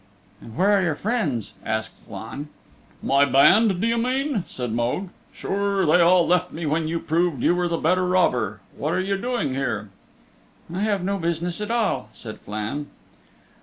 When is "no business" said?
11.03-11.61